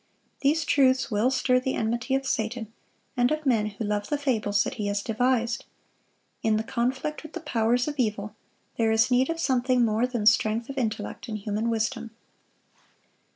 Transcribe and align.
These 0.39 0.65
truths 0.65 1.11
will 1.11 1.29
stir 1.29 1.59
the 1.59 1.75
enmity 1.75 2.15
of 2.15 2.25
Satan, 2.25 2.73
and 3.15 3.29
of 3.29 3.45
men 3.45 3.67
who 3.67 3.83
love 3.85 4.09
the 4.09 4.17
fables 4.17 4.63
that 4.63 4.73
he 4.73 4.87
has 4.87 5.03
devised. 5.03 5.65
In 6.41 6.57
the 6.57 6.63
conflict 6.63 7.21
with 7.21 7.33
the 7.33 7.39
powers 7.39 7.87
of 7.87 7.99
evil, 7.99 8.33
there 8.79 8.91
is 8.91 9.11
need 9.11 9.29
of 9.29 9.39
something 9.39 9.85
more 9.85 10.07
than 10.07 10.25
strength 10.25 10.69
of 10.71 10.77
intellect 10.79 11.27
and 11.27 11.37
human 11.37 11.69
wisdom. 11.69 12.09